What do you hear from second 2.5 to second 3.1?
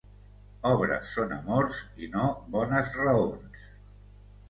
bones